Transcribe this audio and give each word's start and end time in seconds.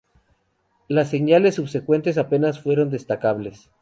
Las 0.87 1.09
señales 1.11 1.53
subsecuentes 1.53 2.17
apenas 2.17 2.59
fueron 2.59 2.89
detectables. 2.89 3.69